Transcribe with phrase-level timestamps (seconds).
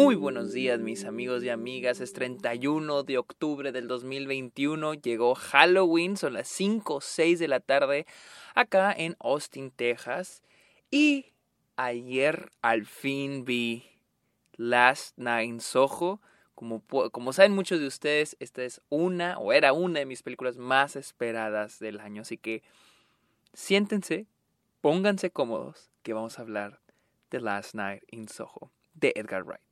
[0.00, 6.16] Muy buenos días mis amigos y amigas, es 31 de octubre del 2021, llegó Halloween,
[6.16, 8.06] son las 5 o 6 de la tarde
[8.54, 10.44] acá en Austin, Texas
[10.92, 11.32] y
[11.74, 13.90] ayer al fin vi
[14.52, 16.20] Last Night in Soho.
[16.54, 16.80] Como,
[17.10, 20.94] como saben muchos de ustedes, esta es una o era una de mis películas más
[20.94, 22.62] esperadas del año, así que
[23.52, 24.28] siéntense,
[24.80, 26.78] pónganse cómodos, que vamos a hablar
[27.32, 29.67] de Last Night in Soho de Edgar Wright.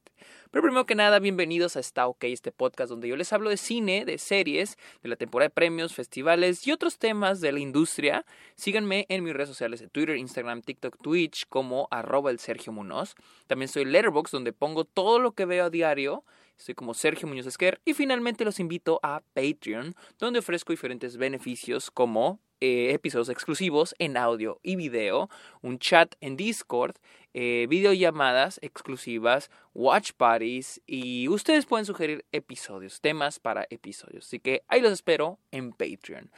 [0.51, 3.57] Pero primero que nada, bienvenidos a Está OK, este podcast donde yo les hablo de
[3.57, 8.25] cine, de series, de la temporada de premios, festivales y otros temas de la industria.
[8.55, 13.15] Síganme en mis redes sociales de Twitter, Instagram, TikTok, Twitch como arroba el Sergio Munoz.
[13.47, 16.25] También soy Letterboxd donde pongo todo lo que veo a diario.
[16.59, 21.91] Estoy como Sergio Muñoz Esquer y finalmente los invito a Patreon, donde ofrezco diferentes beneficios
[21.91, 25.29] como eh, episodios exclusivos en audio y video,
[25.61, 26.97] un chat en Discord,
[27.35, 34.25] eh, videollamadas exclusivas, watch parties y ustedes pueden sugerir episodios, temas para episodios.
[34.27, 36.31] Así que ahí los espero en Patreon.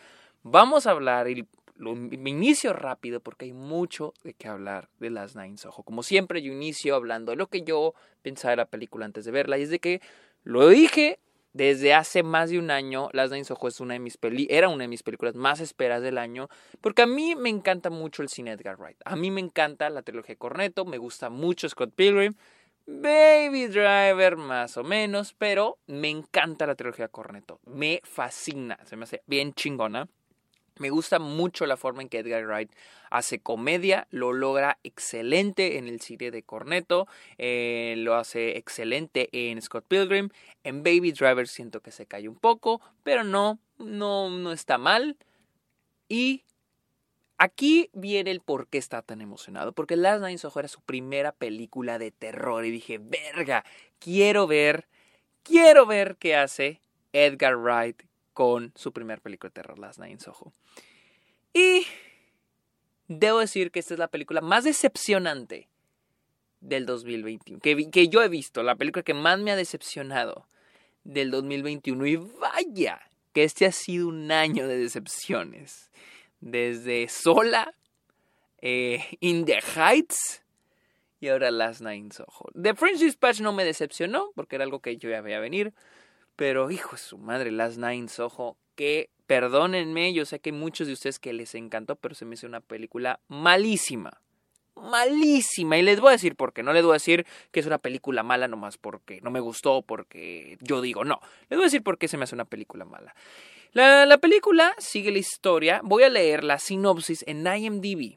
[0.43, 1.47] Vamos a hablar y
[1.79, 5.83] lo, me inicio rápido porque hay mucho de qué hablar de Las Nine Ojo.
[5.83, 9.31] Como siempre, yo inicio hablando de lo que yo pensaba de la película antes de
[9.31, 10.01] verla y es de que
[10.43, 11.19] lo dije
[11.53, 14.69] desde hace más de un año, Las Nine Soho es una de mis peli era
[14.69, 16.49] una de mis películas más esperadas del año,
[16.81, 18.99] porque a mí me encanta mucho el cine Edgar Wright.
[19.05, 22.35] A mí me encanta la trilogía Corneto, me gusta mucho Scott Pilgrim,
[22.87, 27.61] Baby Driver más o menos, pero me encanta la trilogía Corneto.
[27.65, 30.09] Me fascina, se me hace bien chingona.
[30.79, 32.71] Me gusta mucho la forma en que Edgar Wright
[33.11, 39.61] hace comedia, lo logra excelente en el cine de Corneto, eh, lo hace excelente en
[39.63, 40.31] Scott Pilgrim,
[40.65, 45.17] en Baby Driver siento que se cae un poco, pero no, no, no está mal.
[46.09, 46.45] Y
[47.39, 51.33] aquí viene el por qué está tan emocionado, porque Last Night Soho era su primera
[51.33, 53.65] película de terror y dije, verga,
[53.99, 54.89] quiero ver,
[55.43, 56.81] quiero ver qué hace
[57.13, 58.08] Edgar Wright
[58.39, 60.53] con su primer película de terror, Last Night in Soho.
[61.53, 61.85] Y
[63.09, 65.69] debo decir que esta es la película más decepcionante
[66.61, 70.47] del 2021, que, yo he visto, la película que más me ha decepcionado
[71.03, 72.07] del 2021.
[72.07, 75.91] Y vaya, que este ha sido un año de decepciones.
[76.39, 77.75] Desde Sola,
[78.59, 80.45] eh, In the Heights
[81.19, 82.53] y ahora Last Night in Soho.
[82.55, 85.75] The French Dispatch no me decepcionó porque era algo que yo ya veía venir.
[86.39, 90.87] Pero, hijo de su madre, Last Nine Soho, que perdónenme, yo sé que hay muchos
[90.87, 94.23] de ustedes que les encantó, pero se me hizo una película malísima.
[94.77, 95.79] Malísima.
[95.79, 96.63] Y les voy a decir por qué.
[96.63, 99.83] No les voy a decir que es una película mala nomás porque no me gustó,
[99.83, 101.19] porque yo digo no.
[101.51, 103.17] Les voy a decir por qué se me hace una película mala.
[103.73, 105.81] La, la película sigue la historia.
[105.83, 108.17] Voy a leer la sinopsis en IMDb.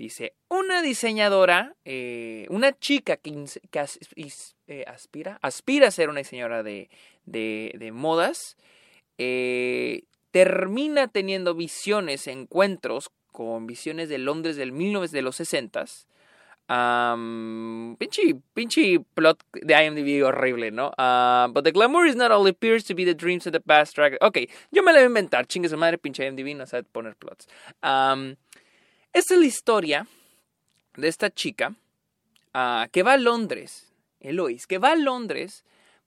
[0.00, 3.44] Dice, una diseñadora, eh, una chica que,
[4.66, 6.88] eh, aspira, aspira a ser una diseñadora de,
[7.26, 8.56] de, modas,
[9.18, 15.84] eh, termina teniendo visiones, encuentros con visiones de Londres del 19 de los 60
[16.70, 20.92] Um, pinche, plot de IMDb horrible, ¿no?
[20.96, 23.60] Uh, but the glamour is not all it appears to be the dreams of the
[23.60, 23.98] past.
[23.98, 25.46] Ok, yo me la voy a inventar.
[25.46, 27.48] Chingue su madre, pinche IMDb, no sabe poner plots.
[29.12, 30.06] Esta es la historia
[30.96, 31.74] de esta chica
[32.54, 35.64] ah, que va a Londres, Eloise, que va a Londres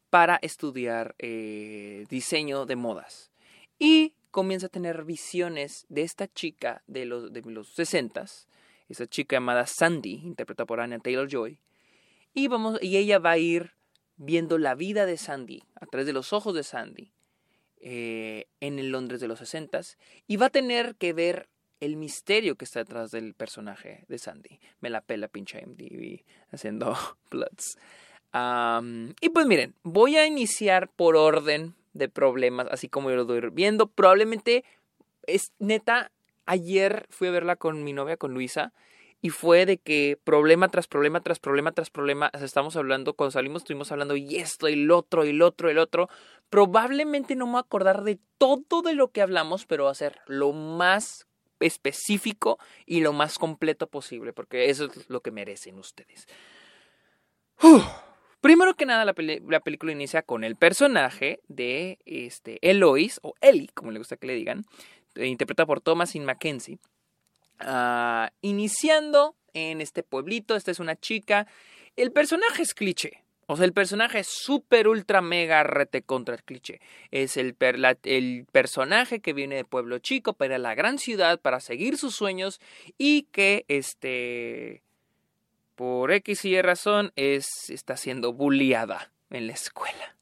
[0.10, 3.32] para estudiar eh, diseño de modas.
[3.80, 8.26] Y comienza a tener visiones de esta chica de los, de los 60
[8.90, 11.60] esa chica llamada Sandy, interpretada por Anya Taylor Joy.
[12.34, 13.74] Y, vamos, y ella va a ir
[14.16, 17.12] viendo la vida de Sandy a través de los ojos de Sandy
[17.78, 19.82] eh, en el Londres de los 60
[20.28, 21.50] y va a tener que ver
[21.84, 24.60] el misterio que está detrás del personaje de Sandy.
[24.80, 26.96] Me la pela pinche MDB haciendo
[27.30, 27.78] plots.
[29.22, 33.50] y pues miren, voy a iniciar por orden de problemas, así como yo lo estoy
[33.52, 33.88] viendo.
[33.88, 34.64] Probablemente
[35.28, 36.12] es neta,
[36.46, 38.74] ayer fui a verla con mi novia, con Luisa,
[39.22, 43.62] y fue de que problema tras problema tras problema tras problema, estamos hablando, cuando salimos
[43.62, 46.10] estuvimos hablando y esto, y el otro, y el otro, el otro.
[46.50, 49.96] Probablemente no me voy a acordar de todo de lo que hablamos, pero va a
[49.96, 51.28] ser lo más
[51.66, 56.28] específico y lo más completo posible, porque eso es lo que merecen ustedes.
[58.42, 63.92] Primero que nada, la, película inicia con el personaje de este, Eloise, o Ellie, como
[63.92, 64.66] le gusta que le digan,
[65.16, 66.78] eh, interpretada por Thomasin Mackenzie,
[67.60, 70.58] ah, iniciando en este pueblito.
[70.58, 71.48] Esta es una chica.
[71.96, 73.23] El personaje es cliché.
[73.48, 76.80] O sea, el personaje es súper, ultra, mega, rete contra el cliché.
[77.12, 77.56] Es el,
[78.04, 82.60] el personaje que viene de pueblo chico para la gran ciudad, para seguir sus sueños
[82.98, 84.84] y que, este,
[85.76, 90.16] por X y razón, es, está siendo bulliada en la escuela.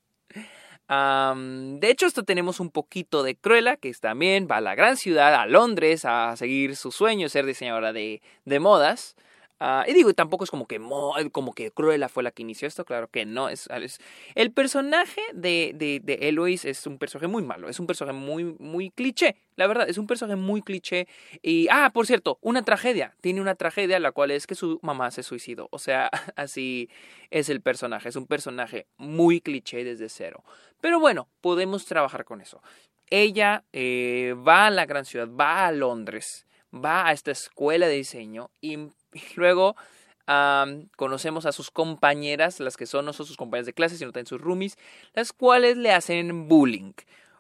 [0.90, 5.36] de hecho, esto tenemos un poquito de Cruella, que también va a la gran ciudad,
[5.36, 9.16] a Londres, a seguir su sueño, ser diseñadora de, de modas.
[9.64, 10.82] Ah, y digo, tampoco es como que,
[11.32, 13.48] como que Cruella fue la que inició esto, claro que no.
[13.48, 13.70] Es,
[14.34, 18.56] el personaje de, de, de, Eloise es un personaje muy malo, es un personaje muy,
[18.58, 21.08] muy cliché, la verdad, es un personaje muy cliché.
[21.44, 25.12] Y, ah, por cierto, una tragedia, tiene una tragedia, la cual es que su mamá
[25.12, 25.68] se suicidó.
[25.70, 26.90] O sea, así
[27.30, 30.44] es el personaje, es un personaje muy cliché desde cero.
[30.82, 32.64] Pero bueno, podemos trabajar con eso.
[33.12, 37.98] Ella eh, va a la gran ciudad, va a Londres, va a esta escuela de
[37.98, 39.76] diseño y y luego
[40.96, 44.28] conocemos a sus compañeras, las que son no son sus compañeras de clase, sino también
[44.28, 44.78] sus roomies,
[45.14, 46.94] las cuales le hacen bullying.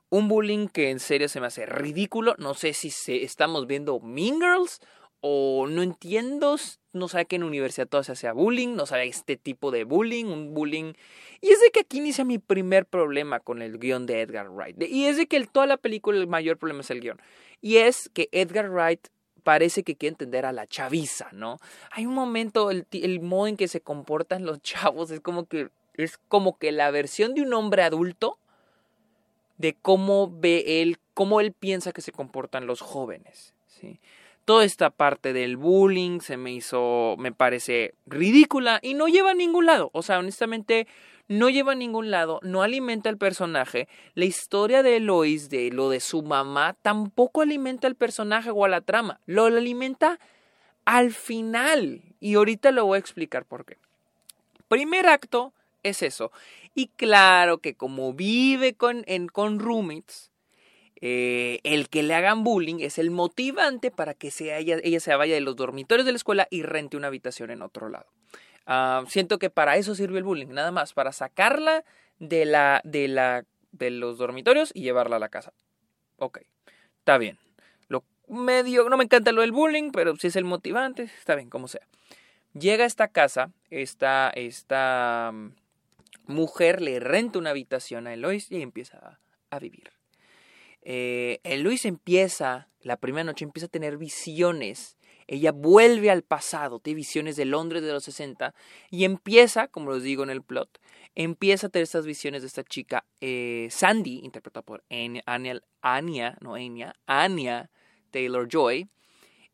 [0.09, 2.35] Un bullying que en serio se me hace ridículo.
[2.37, 4.81] No sé si se, estamos viendo Mean Girls
[5.21, 6.57] o no entiendo.
[6.91, 8.75] No sabe que en universidad todo se hacía bullying.
[8.75, 10.25] No sabe este tipo de bullying.
[10.25, 10.95] Un bullying.
[11.39, 14.83] Y es de que aquí inicia mi primer problema con el guion de Edgar Wright.
[14.83, 17.21] Y es de que toda la película el mayor problema es el guion.
[17.61, 19.07] Y es que Edgar Wright
[19.43, 21.59] parece que quiere entender a la chaviza, ¿no?
[21.91, 26.17] Hay un momento, el, modo en que se comportan los chavos es como que es
[26.29, 28.37] como que la versión de un hombre adulto
[29.57, 33.99] de cómo ve él, cómo él piensa que se comportan los jóvenes, ¿sí?
[34.45, 39.35] Toda esta parte del bullying se me hizo, me parece ridícula y no lleva a
[39.35, 39.91] ningún lado.
[39.93, 40.87] O sea, honestamente,
[41.31, 43.87] no lleva a ningún lado, no alimenta al personaje.
[44.15, 48.67] La historia de Eloise, de lo de su mamá, tampoco alimenta al personaje o a
[48.67, 49.21] la trama.
[49.25, 50.19] Lo alimenta
[50.83, 52.01] al final.
[52.19, 53.77] Y ahorita lo voy a explicar por qué.
[54.67, 56.33] Primer acto es eso.
[56.75, 60.31] Y claro que como vive con, en, con roommates,
[60.99, 65.41] eh, el que le hagan bullying es el motivante para que ella se vaya de
[65.41, 68.07] los dormitorios de la escuela y rente una habitación en otro lado.
[68.65, 71.83] Ah, siento que para eso sirve el bullying, nada más, para sacarla
[72.19, 75.53] de la, de la, de los dormitorios y llevarla a la casa.
[76.17, 76.41] Ok,
[76.99, 77.37] está bien.
[77.87, 81.49] Lo medio, no me encanta lo del bullying, pero si es el motivante, está bien,
[81.49, 81.87] como sea.
[82.53, 85.51] Llega a esta casa, esta, esta mm,
[86.27, 89.19] mujer le renta una habitación a Eloise y empieza
[89.49, 89.91] a, vivir.
[90.81, 94.97] Eh, Eloise empieza, la primera noche empieza a tener visiones
[95.31, 98.53] ella vuelve al pasado, tiene visiones de Londres de los 60
[98.89, 100.81] y empieza, como les digo en el plot,
[101.15, 106.55] empieza a tener estas visiones de esta chica, eh, Sandy, interpretada por Anya, no
[107.07, 107.69] Anya,
[108.11, 108.89] Taylor Joy,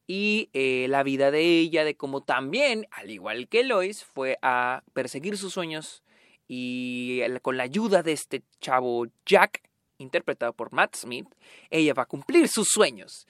[0.08, 4.82] y eh, la vida de ella, de cómo también, al igual que Lois, fue a
[4.94, 6.02] perseguir sus sueños
[6.48, 9.62] y con la ayuda de este chavo Jack,
[10.00, 11.28] interpretado por Matt Smith,
[11.70, 13.28] ella va a cumplir sus sueños.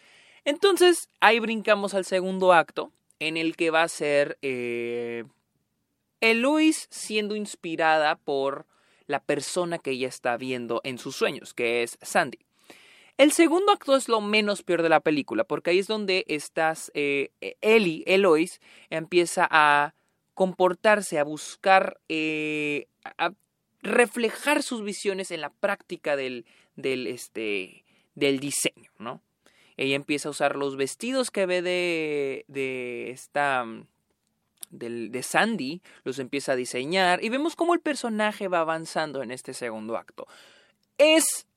[0.48, 5.26] Entonces, ahí brincamos al segundo acto, en el que va a ser eh,
[6.22, 8.66] Eloise siendo inspirada por
[9.08, 12.40] la persona que ella está viendo en sus sueños, que es Sandy.
[13.18, 16.94] El segundo acto es lo menos peor de la película, porque ahí es donde estás,
[16.94, 19.96] eh, Ellie, Eloise, empieza a
[20.34, 23.34] comportarse, a buscar, eh, a
[23.82, 26.46] reflejar sus visiones en la práctica del,
[26.78, 27.84] del, este,
[28.16, 29.22] del diseño, ¿no?
[29.78, 33.66] Ella empieza a usar los vestidos que ve de, de esta
[34.70, 39.32] de, de, Sandy, los empieza a diseñar y vemos cómo el personaje va avanzando en
[39.32, 40.28] este segundo acto.
[40.98, 41.48] Es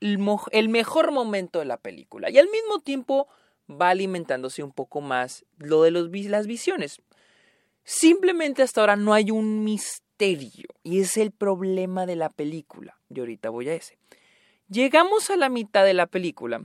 [0.00, 0.18] el,
[0.52, 3.28] el mejor momento de la película y al mismo tiempo
[3.68, 7.00] va alimentándose un poco más lo de los, las visiones.
[7.84, 12.98] Simplemente hasta ahora no hay un misterio y es el problema de la película.
[13.08, 13.96] Y ahorita voy a ese.
[14.68, 16.62] Llegamos a la mitad de la película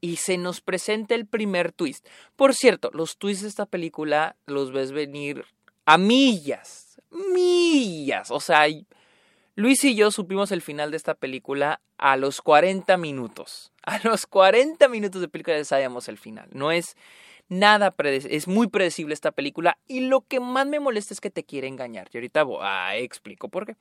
[0.00, 2.06] y se nos presenta el primer twist.
[2.36, 5.44] Por cierto, los twists de esta película los ves venir
[5.84, 8.30] a millas, millas.
[8.30, 8.66] O sea,
[9.54, 13.72] Luis y yo supimos el final de esta película a los 40 minutos.
[13.82, 16.48] A los 40 minutos de película ya sabíamos el final.
[16.52, 16.94] No es
[17.48, 21.30] nada predecible, es muy predecible esta película y lo que más me molesta es que
[21.30, 22.08] te quiere engañar.
[22.12, 23.76] Y ahorita voy, a explico por qué.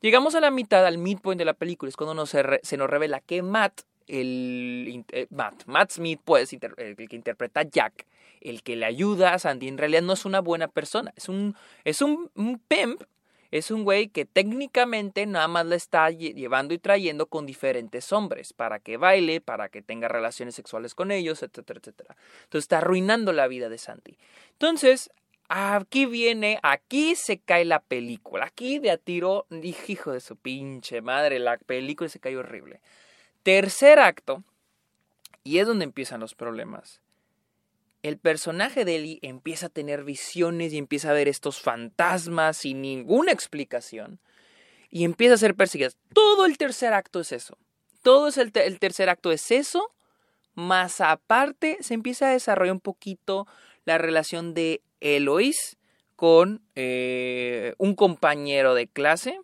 [0.00, 3.42] Llegamos a la mitad, al midpoint de la película, es cuando se nos revela que
[3.42, 8.06] Matt el eh, Matt, Matt Smith, pues, el que interpreta a Jack,
[8.40, 11.56] el que le ayuda a Sandy, en realidad no es una buena persona, es un,
[11.84, 12.30] es un,
[12.68, 13.02] pimp,
[13.50, 18.52] es un güey que técnicamente nada más le está llevando y trayendo con diferentes hombres
[18.52, 22.16] para que baile, para que tenga relaciones sexuales con ellos, etcétera, etcétera.
[22.44, 24.18] Entonces está arruinando la vida de Sandy.
[24.52, 25.10] Entonces,
[25.48, 28.46] aquí viene, aquí se cae la película.
[28.46, 32.80] Aquí de a tiro, hijo de su pinche madre, la película se cae horrible.
[33.46, 34.42] Tercer acto,
[35.44, 37.00] y es donde empiezan los problemas.
[38.02, 42.82] el personaje de Ellie empieza a tener visiones y empieza a ver estos fantasmas sin
[42.82, 44.18] ninguna explicación
[44.90, 45.90] y empieza a ser perseguida.
[46.12, 47.56] Todo el tercer acto es eso.
[48.02, 49.94] Todo es el, tercer acto es eso,
[50.54, 53.46] más aparte se empieza a desarrollar un poquito
[53.84, 55.78] la relación de Elois
[56.16, 59.38] con eh, un compañero de clase.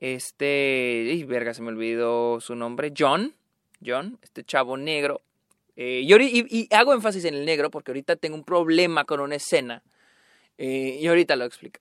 [0.00, 1.12] Este.
[1.12, 2.92] Y verga, se me olvidó su nombre.
[2.96, 3.34] John.
[3.84, 5.22] John, este chavo negro.
[5.76, 9.82] Eh, y, hago énfasis en el negro porque ahorita tengo un problema con una escena.
[10.58, 11.80] Eh, y ahorita lo explico.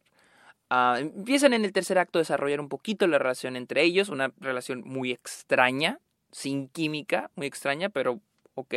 [0.70, 4.10] Ah, empiezan en el tercer acto a desarrollar un poquito la relación entre ellos.
[4.10, 6.00] Una relación muy extraña,
[6.32, 8.22] sin química, muy extraña, pero
[8.56, 8.76] ok.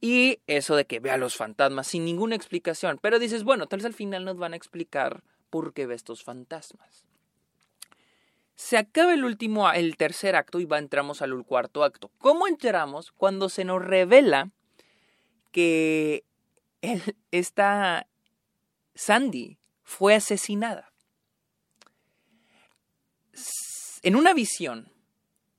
[0.00, 2.98] Y eso de que vea los fantasmas sin ninguna explicación.
[3.02, 6.24] Pero dices, bueno, tal vez al final nos van a explicar por qué ve estos
[6.24, 7.11] fantasmas.
[8.62, 12.12] Se acaba el último, el tercer acto y va, entramos al cuarto acto.
[12.18, 13.10] ¿Cómo entramos?
[13.10, 14.52] Cuando se nos revela
[15.50, 16.24] que
[17.32, 18.06] esta
[18.94, 20.92] Sandy fue asesinada.
[24.04, 24.92] En una visión,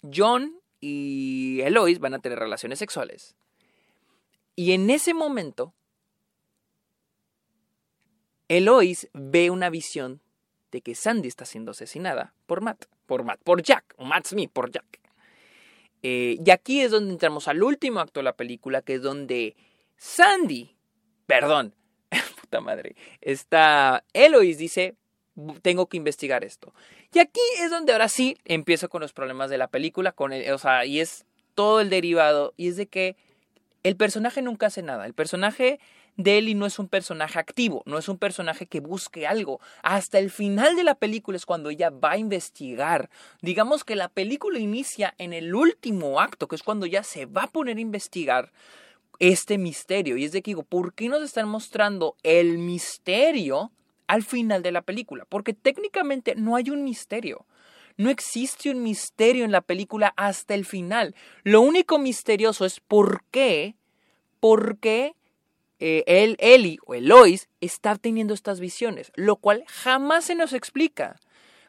[0.02, 3.36] John y Eloise van a tener relaciones sexuales.
[4.56, 5.74] Y en ese momento,
[8.48, 10.22] Eloise ve una visión
[10.72, 14.72] de que Sandy está siendo asesinada por Matt, por Matt, por Jack, Matt Smith, por
[14.72, 15.00] Jack.
[16.02, 19.56] Eh, y aquí es donde entramos al último acto de la película, que es donde
[19.98, 20.76] Sandy,
[21.26, 21.74] perdón,
[22.42, 24.96] puta madre, está Eloise dice,
[25.62, 26.74] tengo que investigar esto.
[27.14, 30.58] Y aquí es donde ahora sí empiezo con los problemas de la película, con o
[30.58, 33.16] sea, y es todo el derivado, y es de que
[33.84, 35.06] el personaje nunca hace nada.
[35.06, 35.80] El personaje
[36.16, 39.60] de Ellie no es un personaje activo, no es un personaje que busque algo.
[39.82, 43.10] Hasta el final de la película es cuando ella va a investigar.
[43.42, 47.44] Digamos que la película inicia en el último acto, que es cuando ya se va
[47.44, 48.52] a poner a investigar
[49.20, 50.18] este misterio.
[50.18, 53.72] Y es de que digo, ¿por qué nos están mostrando el misterio
[54.08, 55.26] al final de la película?
[55.28, 57.46] Porque técnicamente no hay un misterio.
[57.96, 61.16] No existe un misterio en la película hasta el final.
[61.44, 63.76] Lo único misterioso es por qué,
[64.40, 65.14] por qué
[65.80, 71.20] eh, él, Eli o Elois está teniendo estas visiones, lo cual jamás se nos explica.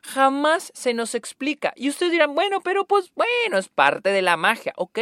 [0.02, 1.73] Jamás se nos explica.
[1.76, 4.99] Y ustedes dirán, bueno, pero pues bueno, es parte de la magia, ok.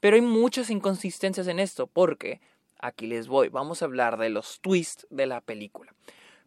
[0.00, 2.40] Pero hay muchas inconsistencias en esto, porque
[2.80, 5.94] aquí les voy, vamos a hablar de los twists de la película.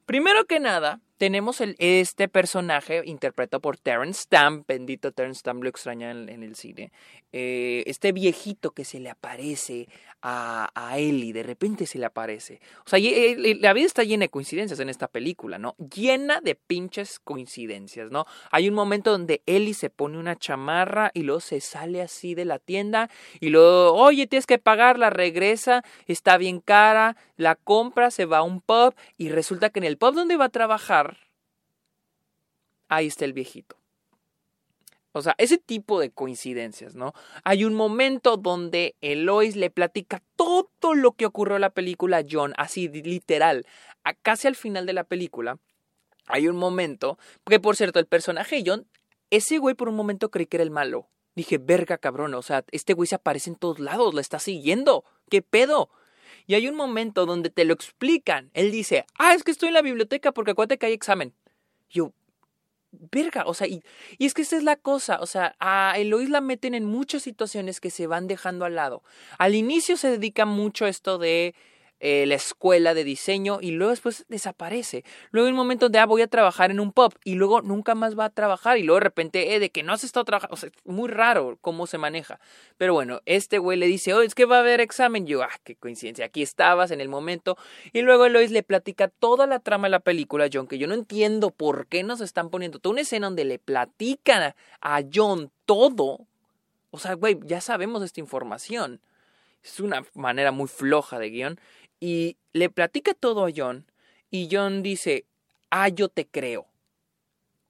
[0.05, 5.69] Primero que nada, tenemos el, este personaje interpretado por Terence Stamp, bendito Terence Stamp, lo
[5.69, 6.91] extraña en, el cine,
[7.31, 9.87] eh, este viejito que se le aparece
[10.21, 12.59] a, a Ellie, de repente se le aparece.
[12.85, 15.77] O sea, la vida está llena de coincidencias en esta película, ¿no?
[15.77, 18.25] Llena de pinches coincidencias, ¿no?
[18.51, 22.43] Hay un momento donde Ellie se pone una chamarra y luego se sale así de
[22.43, 28.25] la tienda y luego, oye, tienes que pagarla, regresa, está bien cara, la compra, se
[28.25, 31.12] va a un pub y resulta que en el pub donde va a trabajar,
[32.95, 33.75] ahí está el viejito.
[35.15, 37.13] O sea, ese tipo de coincidencias, ¿no?
[37.43, 42.23] Hay un momento donde Elois le platica todo lo que ocurrió en la película a
[42.29, 43.67] John, así literal,
[44.03, 45.59] a casi al final de la película.
[46.25, 48.87] Hay un momento, que por cierto, el personaje John,
[49.29, 51.07] ese güey por un momento creí que era el malo.
[51.35, 55.05] Dije, verga cabrón, o sea, este güey se aparece en todos lados, la está siguiendo.
[55.29, 55.89] ¿Qué pedo?
[56.47, 58.49] Y hay un momento donde te lo explican.
[58.53, 61.33] Él dice, ah, es que estoy en la biblioteca porque acuérdate que hay examen.
[61.89, 62.13] Yo,
[63.11, 63.83] verga, o sea, y,
[64.19, 67.79] es que esa es la cosa, o sea, a Eloís la meten en muchas situaciones
[67.79, 69.03] que se van dejando al lado.
[69.37, 71.55] Al inicio se dedica mucho esto de
[72.05, 75.05] eh, la escuela de diseño y luego después desaparece.
[75.31, 77.95] Luego hay un momento de, ah, voy a trabajar en un pub y luego nunca
[77.95, 80.57] más va a trabajar y luego de repente, eh, de que no se está trabajando,
[80.57, 82.41] sea, muy raro cómo se maneja.
[82.77, 85.25] Pero bueno, este güey le dice, oh, es que va a haber examen.
[85.25, 87.57] Yo, ah, qué coincidencia, aquí estabas en el momento.
[87.93, 90.87] Y luego Elois le platica toda la trama de la película a John, que yo
[90.87, 95.51] no entiendo por qué nos están poniendo toda una escena donde le platican a John
[95.65, 96.27] todo.
[96.91, 98.99] O sea, güey, ya sabemos esta información.
[99.63, 101.59] Es una manera muy floja de guion
[101.99, 103.85] y le platica todo a John
[104.29, 105.25] y John dice,
[105.69, 106.65] ah, yo te creo.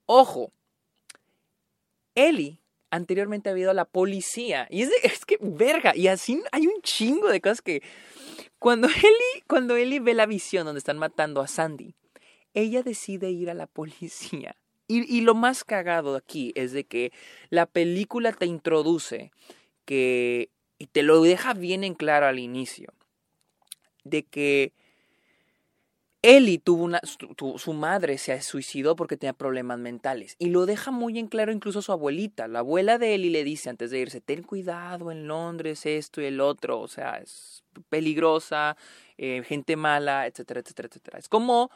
[0.06, 0.52] Ojo,
[2.16, 6.68] Ellie anteriormente ha ido a la policía y es, es que verga y así hay
[6.68, 7.82] un chingo de cosas que
[8.60, 11.96] cuando Ellie, cuando Ellie ve la visión donde están matando a Sandy,
[12.54, 14.56] ella decide ir a la policía.
[14.88, 17.14] Y, y, lo más cagado aquí es de que
[17.50, 19.32] la película te introduce
[19.86, 22.94] que y te lo deja bien en claro al inicio
[24.04, 24.74] de que
[26.22, 31.20] Ellie tuvo una, su, madre se suicidó porque tenía problemas mentales y lo deja muy
[31.20, 32.48] en claro incluso su abuelita.
[32.48, 36.26] La abuela de Ellie le dice antes de irse, ten cuidado en Londres, esto y
[36.26, 38.78] el otro, o sea, es peligrosa,
[39.18, 41.20] eh, gente mala, etcétera, etcétera, etcétera.
[41.20, 41.72] Es como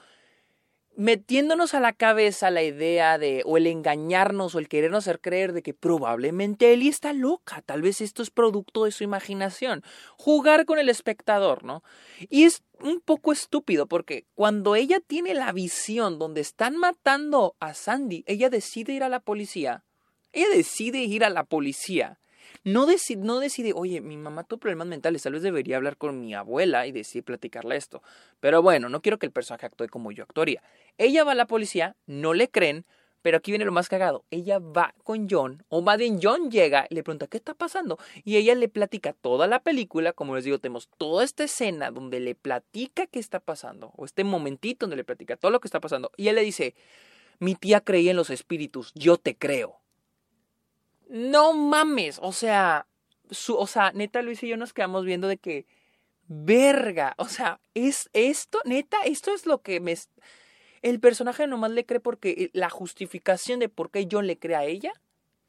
[0.98, 5.54] metiéndonos a la cabeza la idea de, o el engañarnos, o el querernos hacer creer
[5.54, 9.84] de que probablemente Ellie está loca, tal vez esto es producto de su imaginación.
[10.18, 11.84] Jugar con el espectador, ¿no?
[12.30, 17.75] Y es un poco estúpido porque cuando ella tiene la visión donde están matando a
[17.75, 19.86] Sandy, ella decide ir a la policía.
[20.34, 22.20] Ella decide ir a la policía
[22.67, 26.19] no, decide, no decide, oye, mi mamá tuvo problemas mentales, tal vez debería hablar con
[26.19, 28.03] mi abuela y decir, platicarle esto.
[28.41, 30.62] Pero bueno, no quiero que el personaje actúe como yo actuaría.
[30.97, 32.86] Ella va a la policía, no le creen,
[33.21, 34.25] pero aquí viene lo más cagado.
[34.31, 38.00] Ella va con John, o más bien John llega le pregunta, ¿qué está pasando?
[38.25, 42.19] Y ella le platica toda la película, como les digo, tenemos toda esta escena donde
[42.19, 45.79] le platica qué está pasando, o este momentito donde le platica todo lo que está
[45.79, 46.12] pasando.
[46.17, 46.75] Y él le dice,
[47.39, 49.79] mi tía creía en los espíritus, yo te creo.
[51.09, 52.87] No mames, o sea,
[53.31, 55.65] su, o sea, neta Luis y yo nos quedamos viendo de que
[56.27, 59.95] verga, o sea, es esto, neta, esto es lo que me
[60.81, 64.55] el personaje nomás le cree porque eh, la justificación de por qué John le cree
[64.55, 64.93] a ella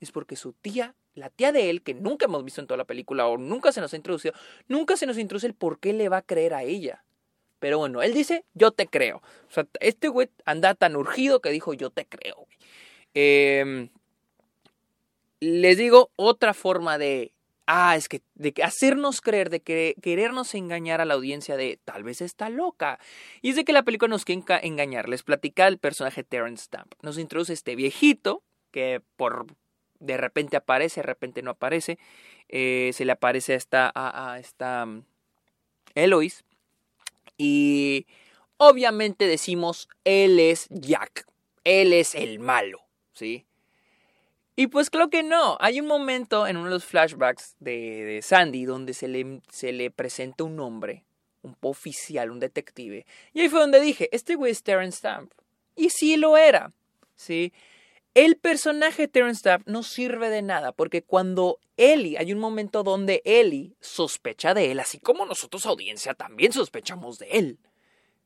[0.00, 2.84] es porque su tía, la tía de él, que nunca hemos visto en toda la
[2.84, 4.34] película o nunca se nos ha introducido,
[4.68, 7.04] nunca se nos introduce el por qué le va a creer a ella.
[7.58, 9.16] Pero bueno, él dice, yo te creo.
[9.48, 12.46] O sea, este güey anda tan urgido que dijo, yo te creo.
[13.14, 13.90] Eh,
[15.40, 17.33] les digo otra forma de,
[17.66, 22.02] ah, es que, de hacernos creer, de que, querernos engañar a la audiencia de, tal
[22.02, 22.99] vez está loca.
[23.42, 25.09] Y es de que la película nos quiere engañar.
[25.09, 26.95] Les platica el personaje Terrence Stamp.
[27.02, 29.47] Nos introduce este viejito que por
[30.00, 31.99] de repente aparece, de repente no aparece.
[32.49, 35.02] Eh, se le aparece a esta, a, a esta um,
[35.95, 36.45] Eloise.
[37.37, 38.07] Y
[38.57, 41.26] obviamente decimos, él es Jack.
[41.64, 42.80] Él es el malo,
[43.12, 43.45] ¿sí?
[44.58, 45.56] Y pues creo que no.
[45.60, 49.92] Hay un momento en uno de los flashbacks de, Sandy donde se le, se le
[49.92, 51.04] presenta un hombre,
[51.42, 53.06] un oficial, un detective.
[53.32, 55.30] Y ahí fue donde dije, este güey es Terrence Stamp.
[55.76, 56.72] Y sí lo era.
[57.14, 57.52] ¿sí?
[58.14, 62.82] El personaje de Terrence Stamp no sirve de nada porque cuando Ellie, hay un momento
[62.82, 67.58] donde Ellie sospecha de él, así como nosotros audiencia también sospechamos de él,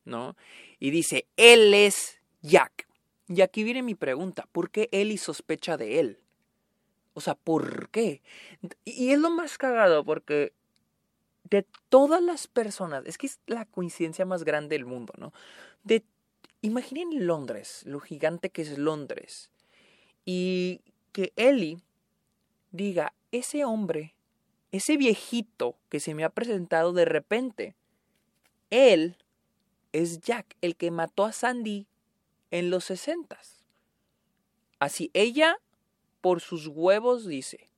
[0.03, 0.35] ¿no?
[0.79, 2.87] Y dice, él es Jack.
[3.27, 6.19] Y aquí viene mi pregunta, ¿por qué Ellie sospecha de él?
[7.13, 8.21] O sea, ¿por qué?
[8.85, 10.53] Y es lo más cagado porque
[11.49, 15.33] de todas las personas, es que es la coincidencia más grande del mundo, ¿no?
[15.83, 16.03] De,
[16.61, 19.51] imaginen Londres, lo gigante que es Londres,
[20.25, 21.79] y que Ellie
[22.71, 24.15] diga, ese hombre,
[24.71, 27.75] ese viejito que se me ha presentado de repente,
[28.69, 29.17] él
[29.91, 31.85] es Jack, el que mató a Sandy
[32.49, 33.63] en los sesentas.
[34.79, 35.59] Así, ella
[36.23, 37.69] por sus huevos, dice.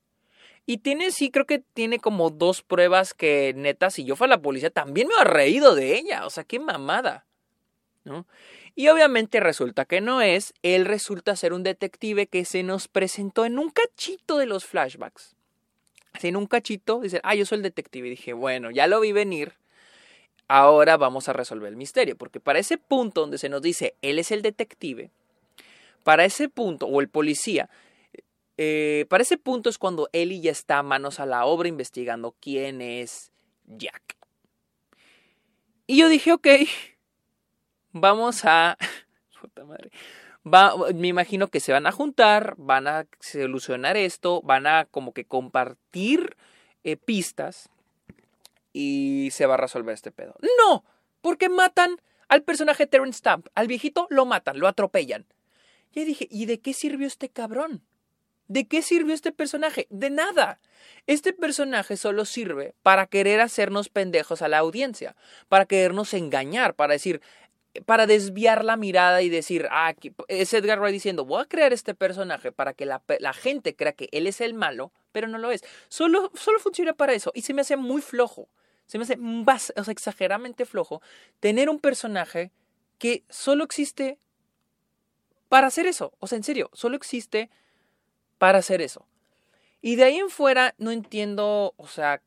[0.67, 4.41] Y tiene, sí, creo que tiene como dos pruebas que, neta, si yo fuera la
[4.41, 6.27] policía, también me ha reído de ella.
[6.27, 7.25] O sea, qué mamada.
[8.03, 8.27] ¿No?
[8.75, 10.53] Y obviamente resulta que no es.
[10.61, 15.35] Él resulta ser un detective que se nos presentó en un cachito de los flashbacks.
[16.13, 18.07] Así en un cachito, dice, ah, yo soy el detective.
[18.07, 19.53] Y dije, bueno, ya lo vi venir.
[20.47, 22.15] Ahora vamos a resolver el misterio.
[22.15, 25.09] Porque para ese punto donde se nos dice, él es el detective,
[26.03, 27.67] para ese punto, o el policía,
[28.57, 32.81] eh, para ese punto es cuando Ellie ya está manos a la obra investigando quién
[32.81, 33.31] es
[33.65, 34.17] Jack.
[35.87, 36.47] Y yo dije, ok,
[37.91, 38.77] vamos a...
[39.65, 39.91] Madre.
[40.95, 45.25] me imagino que se van a juntar, van a solucionar esto, van a como que
[45.25, 46.35] compartir
[46.83, 47.69] eh, pistas
[48.73, 50.35] y se va a resolver este pedo.
[50.59, 50.83] No,
[51.21, 55.25] porque matan al personaje Terrence Stamp, al viejito lo matan, lo atropellan.
[55.93, 57.83] Y dije, ¿y de qué sirvió este cabrón?
[58.47, 59.87] ¿De qué sirvió este personaje?
[59.89, 60.59] De nada.
[61.07, 65.15] Este personaje solo sirve para querer hacernos pendejos a la audiencia,
[65.49, 67.21] para querernos engañar, para decir,
[67.85, 69.93] para desviar la mirada y decir, ah,
[70.27, 73.01] es Edgar Wright diciendo, voy a crear este personaje para que la,
[73.33, 75.63] gente crea que él es el malo, pero no lo es.
[75.89, 78.47] Solo, solo funciona para eso y se me hace muy flojo,
[78.85, 79.17] se me hace
[79.57, 81.01] sea, exageradamente flojo
[81.39, 82.51] tener un personaje
[82.99, 84.19] que solo existe
[85.49, 86.13] para hacer eso.
[86.19, 87.49] O sea, en serio, solo existe
[88.37, 89.05] para hacer eso.
[89.81, 92.21] Y de ahí en fuera no entiendo, o sea,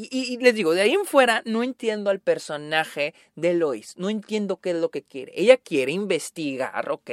[0.00, 4.58] y, les digo, de ahí en fuera no entiendo al personaje de Lois, no entiendo
[4.58, 5.32] qué es lo que quiere.
[5.34, 7.10] Ella quiere investigar, ¿ok?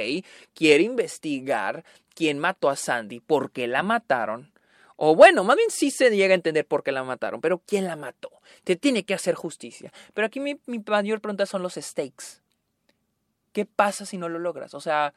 [0.54, 4.52] Quiere investigar quién mató a Sandy, por qué la mataron.
[4.94, 7.86] O bueno, más bien sí se llega a entender por qué la mataron, pero ¿quién
[7.86, 8.30] la mató?
[8.62, 9.92] Te tiene que hacer justicia.
[10.14, 12.40] Pero aquí mi, mi mayor pregunta son los stakes.
[13.52, 14.74] ¿Qué pasa si no lo logras?
[14.74, 15.12] O sea,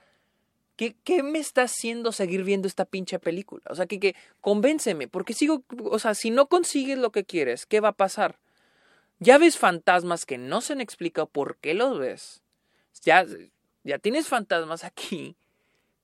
[1.03, 3.63] ¿Qué, me está haciendo seguir viendo esta pinche película?
[3.69, 7.81] O sea, que, convénceme, porque sigo, o sea, si no consigues lo que quieres, ¿qué
[7.81, 8.39] va a pasar?
[9.19, 12.41] Ya ves fantasmas que no se han explicado por qué los ves.
[13.03, 13.25] Ya,
[13.83, 15.35] ya tienes fantasmas aquí.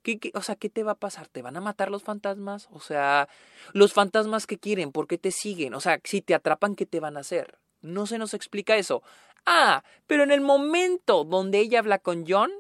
[0.04, 1.30] ¿Qué, qué, o sea, ¿qué te va a pasar?
[1.30, 2.68] ¿Te van a matar los fantasmas?
[2.72, 3.30] O sea,
[3.72, 5.74] los fantasmas que quieren, ¿por qué te siguen?
[5.74, 7.58] O sea, si te atrapan, ¿qué te van a hacer?
[7.82, 9.04] No se nos explica eso.
[9.46, 12.52] Ah, pero en el momento donde ella habla con John,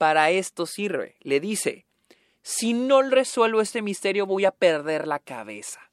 [0.00, 1.16] para esto sirve.
[1.20, 1.84] Le dice,
[2.40, 5.90] si no resuelvo este misterio voy a perder la cabeza.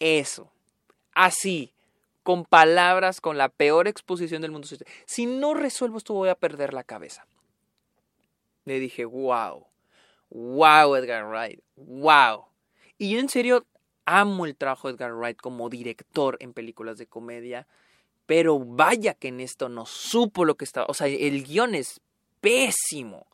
[0.00, 0.50] Eso.
[1.14, 1.72] Así,
[2.24, 4.66] con palabras, con la peor exposición del mundo.
[5.06, 7.28] Si no resuelvo esto voy a perder la cabeza.
[8.64, 9.68] Le dije, wow,
[10.28, 12.46] wow Edgar Wright, wow.
[12.98, 13.68] Y yo en serio
[14.04, 17.68] amo el trabajo de Edgar Wright como director en películas de comedia,
[18.26, 22.00] pero vaya que en esto no supo lo que estaba, o sea, el guion es
[22.40, 23.26] pésimo,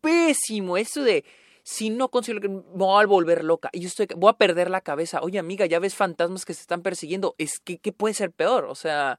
[0.00, 1.24] pésimo, eso de
[1.62, 4.82] si no consigo me voy a volver loca y yo estoy voy a perder la
[4.82, 5.20] cabeza.
[5.22, 8.66] Oye, amiga, ya ves fantasmas que se están persiguiendo, es que qué puede ser peor?
[8.66, 9.18] O sea,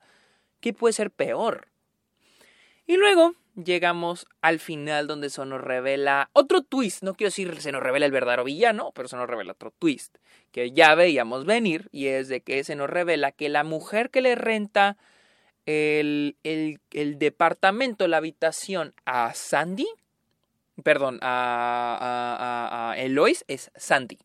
[0.60, 1.68] ¿qué puede ser peor?
[2.86, 7.02] Y luego llegamos al final donde se nos revela otro twist.
[7.02, 10.18] No quiero decir se nos revela el verdadero villano, pero se nos revela otro twist
[10.52, 14.22] que ya veíamos venir y es de que se nos revela que la mujer que
[14.22, 14.98] le renta
[15.66, 19.88] el, el, departamento, la habitación a Sandy,
[20.84, 24.20] perdón, a, a, Elois es Sandy.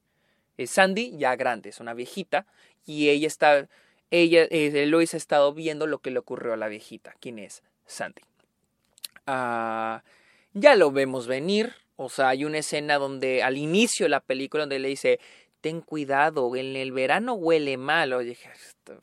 [0.56, 2.46] Es Sandy ya grande, es una viejita
[2.84, 3.68] y ella está,
[4.10, 7.14] ella, Elois ha estado viendo lo que le ocurrió a la viejita.
[7.20, 7.62] ¿Quién es?
[7.86, 8.22] Sandy.
[9.26, 10.02] Ah,
[10.52, 11.74] ya lo vemos venir.
[11.96, 15.20] O sea, hay una escena donde al inicio de la película donde le dice,
[15.60, 18.12] ten cuidado, en el verano huele mal.
[18.12, 18.36] Oye,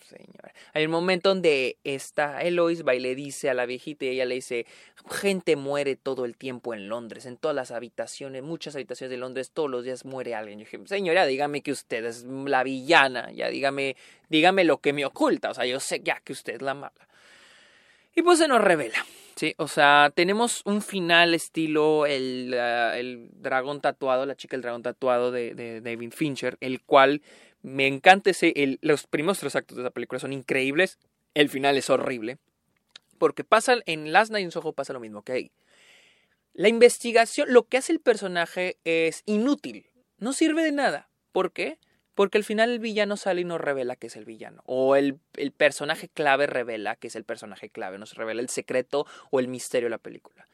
[0.01, 0.53] señora.
[0.73, 4.25] Hay un momento donde está Elois va y le dice a la viejita y ella
[4.25, 4.65] le dice,
[5.09, 9.51] gente muere todo el tiempo en Londres, en todas las habitaciones, muchas habitaciones de Londres,
[9.51, 10.59] todos los días muere alguien.
[10.59, 13.95] Yo dije, señora, dígame que usted es la villana, ya dígame,
[14.29, 17.07] dígame lo que me oculta, o sea, yo sé ya que usted es la mala.
[18.15, 19.05] Y pues se nos revela.
[19.37, 24.63] Sí, o sea, tenemos un final estilo el, uh, el dragón tatuado, la chica del
[24.63, 27.21] dragón tatuado de, de, David Fincher, el cual
[27.61, 30.97] me encanta ese, el, los primeros tres actos de esa película son increíbles,
[31.35, 32.39] el final es horrible,
[33.19, 35.51] porque pasa en Last Night in Soho pasa lo mismo que ahí.
[36.53, 41.11] La investigación, lo que hace el personaje es inútil, no sirve de nada.
[41.31, 41.77] ¿Por qué?
[42.17, 44.63] Porque al final el villano sale y nos revela que es el villano.
[44.65, 47.99] O el, el, personaje clave revela que es el personaje clave.
[47.99, 50.47] Nos revela el secreto o el misterio de la película.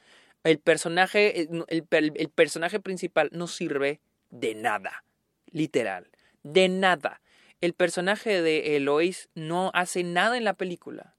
[0.44, 5.06] El personaje, eh, el, el, el personaje principal no sirve de nada.
[5.52, 6.10] Literal.
[6.44, 7.22] De nada.
[7.62, 11.16] El personaje de Elois no hace nada en la película.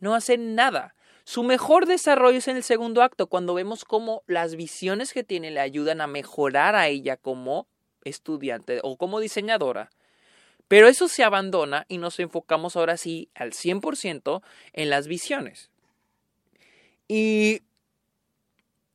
[0.00, 0.96] No hace nada.
[1.22, 5.52] Su mejor desarrollo es en el segundo acto, cuando vemos cómo las visiones que tiene
[5.52, 7.68] le ayudan a mejorar a ella como
[8.08, 9.90] estudiante o como diseñadora.
[10.68, 14.42] Pero eso se abandona y nos enfocamos ahora sí al 100%
[14.72, 15.70] en las visiones.
[17.08, 17.62] Y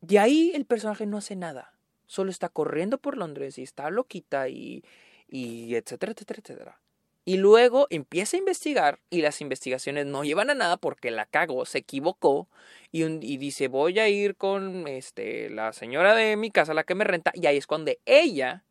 [0.01, 1.73] de ahí el personaje no hace nada.
[2.07, 4.83] Solo está corriendo por Londres y está loquita y,
[5.29, 6.81] y etcétera, etcétera, etcétera.
[7.23, 11.65] Y luego empieza a investigar y las investigaciones no llevan a nada porque la cagó,
[11.65, 12.49] se equivocó
[12.91, 16.83] y, un, y dice voy a ir con este, la señora de mi casa, la
[16.83, 18.63] que me renta, y ahí es cuando ella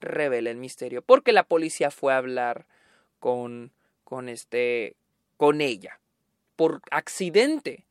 [0.00, 2.66] revela el misterio, porque la policía fue a hablar
[3.18, 3.72] con,
[4.04, 4.96] con, este,
[5.36, 6.00] con ella.
[6.56, 7.86] Por accidente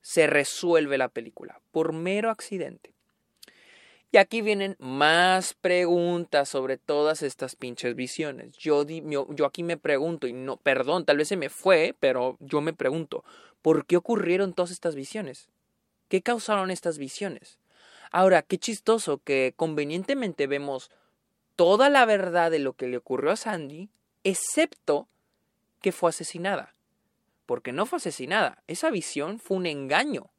[0.00, 2.94] se resuelve la película, por mero accidente.
[4.14, 8.56] Y aquí vienen más preguntas sobre todas estas pinches visiones.
[8.56, 12.60] Yo, yo, aquí me pregunto, y no, perdón, tal vez se me fue, pero yo
[12.60, 13.24] me pregunto,
[13.60, 15.48] ¿por qué ocurrieron todas estas visiones?
[16.08, 17.58] ¿Qué causaron estas visiones?
[18.12, 20.92] Ahora, qué chistoso que convenientemente vemos
[21.56, 23.90] toda la verdad de lo que le ocurrió a Sandy,
[24.22, 25.08] excepto
[25.80, 26.74] que fue asesinada.
[27.46, 30.30] Porque no fue asesinada, esa visión fue un engaño.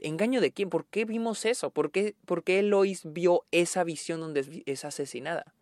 [0.00, 0.70] ¿Engaño de quién?
[0.70, 1.70] ¿Por qué vimos eso?
[1.70, 5.54] ¿Por qué, por qué Elois vio esa visión donde es asesinada?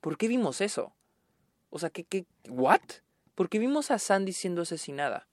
[0.00, 0.92] ¿Por qué vimos eso?
[1.70, 2.80] O sea, ¿qué, what?
[3.34, 5.28] ¿Por qué vimos a Sandy siendo asesinada?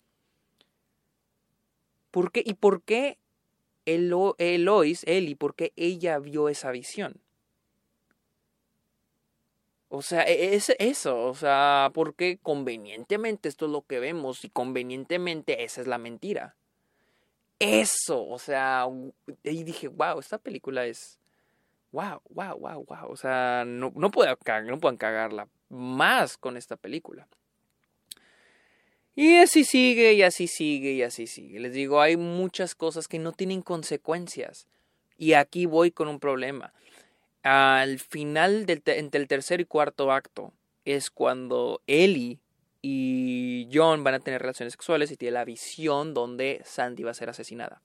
[2.12, 2.44] ¿Por qué?
[2.46, 3.20] ¿Y por qué
[3.86, 7.22] Elo, Elois, Eli, por qué ella vio esa visión?
[9.90, 14.50] O sea, e-, es eso, o sea, porque convenientemente esto es lo que vemos y
[14.50, 16.56] convenientemente esa es la mentira.
[17.60, 18.88] Eso, o sea,
[19.44, 21.20] y dije, wow, esta película es,
[21.92, 26.76] wow, wow, wow, wow, o sea, no, no, puedo, no pueden cagarla más con esta
[26.76, 27.28] película.
[29.16, 31.62] Y así sigue, y así sigue, y así sigue.
[31.62, 34.68] Les digo, hay muchas cosas que no tienen consecuencias.
[35.18, 36.74] Y aquí voy con un problema
[37.46, 40.52] al final del entre el tercer y cuarto acto
[40.84, 42.40] es cuando Ellie
[42.82, 47.14] y John van a tener relaciones sexuales y tiene la visión donde Sandy va a
[47.14, 47.84] ser asesinada.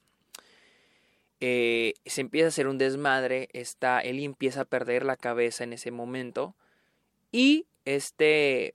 [1.40, 5.74] Eh, se empieza a hacer un desmadre, está, Ellie empieza a perder la cabeza en
[5.74, 6.54] ese momento
[7.30, 8.74] y este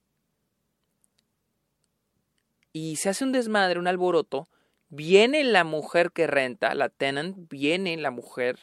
[2.74, 4.48] y se hace un desmadre, un alboroto,
[4.90, 8.60] viene la mujer que renta, la tenant, viene la mujer,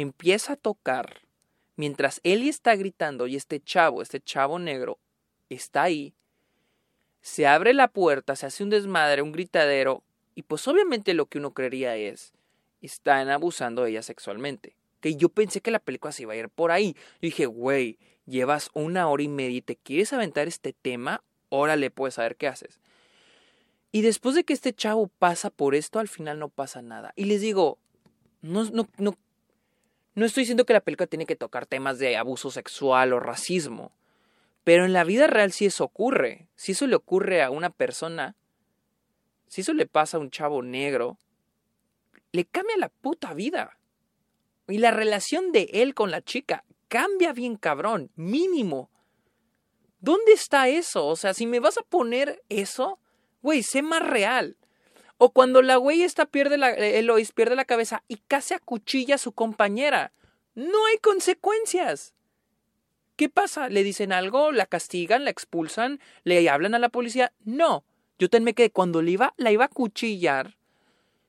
[0.00, 1.22] empieza a tocar,
[1.76, 4.98] mientras Ellie está gritando y este chavo, este chavo negro,
[5.48, 6.14] está ahí,
[7.20, 10.02] se abre la puerta, se hace un desmadre, un gritadero,
[10.34, 12.32] y pues obviamente lo que uno creería es,
[12.80, 14.76] están abusando de ella sexualmente.
[15.00, 16.94] Que yo pensé que la película se iba a ir por ahí.
[16.94, 21.90] Yo dije, güey, llevas una hora y media y te quieres aventar este tema, órale,
[21.90, 22.78] puedes saber qué haces.
[23.90, 27.12] Y después de que este chavo pasa por esto, al final no pasa nada.
[27.16, 27.78] Y les digo,
[28.42, 29.16] no, no, no,
[30.18, 33.92] no estoy diciendo que la película tiene que tocar temas de abuso sexual o racismo.
[34.64, 38.36] Pero en la vida real si eso ocurre, si eso le ocurre a una persona,
[39.46, 41.18] si eso le pasa a un chavo negro,
[42.32, 43.78] le cambia la puta vida.
[44.66, 48.90] Y la relación de él con la chica cambia bien cabrón, mínimo.
[50.00, 51.06] ¿Dónde está eso?
[51.06, 52.98] O sea, si me vas a poner eso,
[53.40, 54.56] güey, sé más real.
[55.18, 59.16] O cuando la güey está pierde la, eh, Elois pierde la cabeza y casi acuchilla
[59.16, 60.12] a su compañera.
[60.54, 62.14] No hay consecuencias.
[63.16, 63.68] ¿Qué pasa?
[63.68, 64.52] ¿Le dicen algo?
[64.52, 65.24] ¿La castigan?
[65.24, 66.00] ¿La expulsan?
[66.22, 67.32] ¿Le hablan a la policía?
[67.44, 67.84] No.
[68.18, 68.70] Yo también me quedé.
[68.70, 70.56] Cuando le iba, la iba a cuchillar,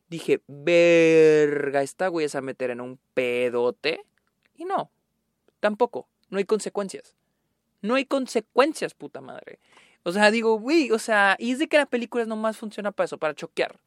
[0.08, 4.06] dije, verga, esta güey se a meter en un pedote.
[4.56, 4.92] Y no,
[5.60, 6.08] tampoco.
[6.30, 7.16] No hay consecuencias.
[7.82, 9.60] No hay consecuencias, puta madre.
[10.04, 13.06] O sea, digo, güey, o sea, y es de que la película nomás funciona para
[13.06, 13.80] eso, para choquear.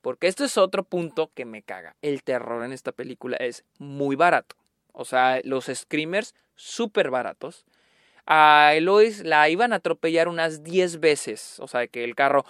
[0.00, 1.96] Porque esto es otro punto que me caga.
[2.02, 4.56] El terror en esta película es muy barato.
[4.92, 7.66] O sea, los screamers súper baratos.
[8.26, 11.58] A Elois la iban a atropellar unas 10 veces.
[11.60, 12.44] O sea, que el carro...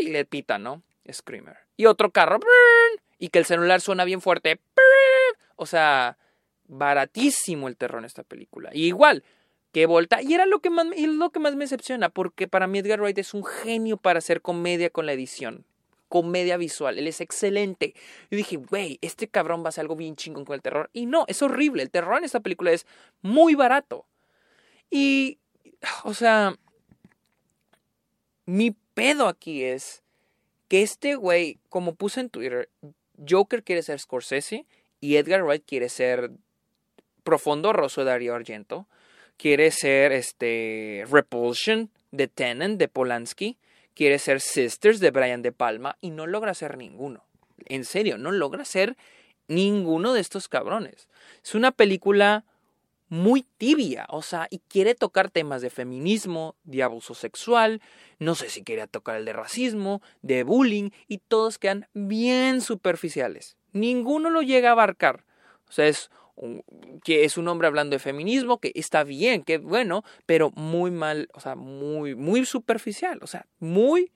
[0.00, 0.82] Y le pita, ¿no?
[1.10, 1.58] Screamer.
[1.76, 2.38] Y otro carro...
[3.18, 4.60] Y que el celular suena bien fuerte.
[5.56, 6.16] O sea,
[6.66, 8.70] baratísimo el terror en esta película.
[8.72, 9.24] Y igual,
[9.72, 10.22] que volta.
[10.22, 13.18] Y era lo que más, lo que más me decepciona, porque para mí Edgar Wright
[13.18, 15.64] es un genio para hacer comedia con la edición
[16.10, 16.98] comedia visual.
[16.98, 17.94] Él es excelente.
[18.30, 20.90] Yo dije, güey, este cabrón va a hacer algo bien chingón con el terror.
[20.92, 21.84] Y no, es horrible.
[21.84, 22.84] El terror en esta película es
[23.22, 24.04] muy barato.
[24.90, 25.38] Y,
[26.02, 26.56] o sea,
[28.44, 30.02] mi pedo aquí es
[30.66, 32.68] que este güey, como puse en Twitter,
[33.26, 34.66] Joker quiere ser Scorsese
[35.00, 36.32] y Edgar Wright quiere ser
[37.22, 38.88] Profundo Rosso de Dario Argento.
[39.40, 43.56] Quiere ser este Repulsion de Tennant de Polanski
[43.94, 47.24] quiere ser Sisters de Brian De Palma y no logra ser ninguno.
[47.66, 48.96] En serio, no logra ser
[49.48, 51.08] ninguno de estos cabrones.
[51.44, 52.44] Es una película
[53.08, 57.82] muy tibia, o sea, y quiere tocar temas de feminismo, de abuso sexual,
[58.18, 63.56] no sé si quiere tocar el de racismo, de bullying, y todos quedan bien superficiales.
[63.72, 65.24] Ninguno lo llega a abarcar.
[65.68, 66.10] O sea, es
[67.04, 71.28] que es un hombre hablando de feminismo, que está bien, que bueno, pero muy mal,
[71.32, 74.12] o sea, muy, muy superficial, o sea, muy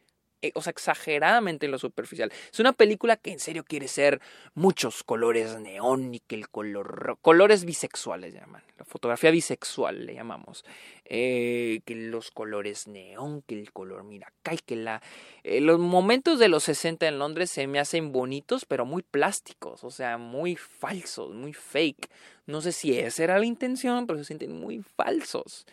[0.55, 2.33] o sea, exageradamente en lo superficial.
[2.53, 4.21] Es una película que en serio quiere ser
[4.55, 10.65] muchos colores neón y que el color, colores bisexuales llaman, la fotografía bisexual le llamamos,
[11.05, 15.03] eh, que los colores neón, que el color miracay, que la,
[15.43, 19.85] eh, los momentos de los 60 en Londres se me hacen bonitos, pero muy plásticos,
[19.85, 22.09] o sea, muy falsos, muy fake.
[22.47, 25.67] No sé si esa era la intención, pero se sienten muy falsos.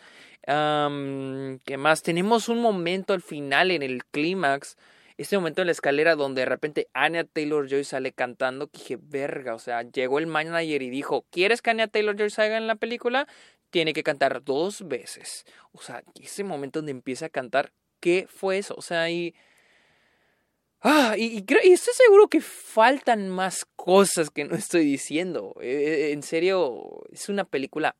[0.44, 2.02] ¿Qué más?
[2.02, 4.76] Tenemos un momento al final en el clímax.
[5.16, 8.68] Este momento en la escalera donde de repente Anya Taylor Joy sale cantando.
[8.68, 9.54] Que dije, verga.
[9.54, 12.76] O sea, llegó el manager y dijo: ¿Quieres que Anya Taylor Joy salga en la
[12.76, 13.28] película?
[13.70, 15.44] Tiene que cantar dos veces.
[15.72, 18.74] O sea, ese momento donde empieza a cantar, ¿qué fue eso?
[18.76, 19.34] O sea, y.
[20.84, 25.54] Ah, y, y, estoy seguro que faltan más cosas que no estoy diciendo.
[25.60, 27.94] Eh, en serio, es una película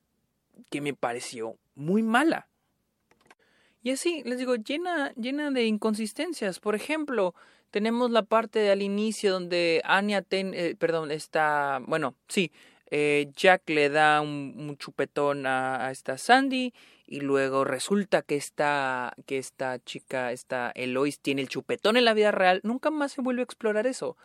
[0.69, 2.47] que me pareció muy mala.
[3.81, 6.59] Y así, les digo, llena, llena de inconsistencias.
[6.59, 7.35] Por ejemplo,
[7.69, 12.51] tenemos la parte al inicio donde Anya, ten, eh, perdón, está, bueno, sí,
[12.95, 16.73] eh, Jack le da un, chupetón a, esta Sandy
[17.07, 22.13] y luego resulta que esta, que esta chica, esta Eloise, tiene el chupetón en la
[22.13, 22.61] vida real.
[22.63, 24.15] Nunca más se vuelve a explorar eso.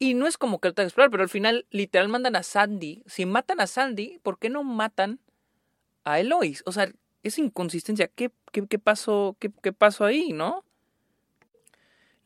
[0.00, 2.42] Y no es como que lo tenga que explorar, pero al final literal mandan a
[2.42, 3.04] Sandy.
[3.06, 5.20] Si matan a Sandy, ¿por qué no matan
[6.04, 6.62] a Elois.
[6.66, 6.90] O sea,
[7.22, 10.64] esa inconsistencia, ¿qué, qué, pasó, qué, pasó ahí, no?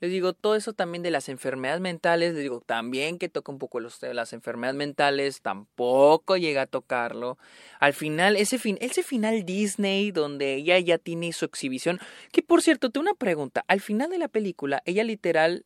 [0.01, 3.59] Les digo, todo eso también de las enfermedades mentales, les digo, también que toca un
[3.59, 7.39] poco los las enfermedades mentales, tampoco llega a tocarlo.
[7.81, 12.01] Al final, ese, fin, ese final Disney donde ella ya tiene su exhibición,
[12.33, 15.65] que por cierto, tengo una pregunta, al final de la película, ella literal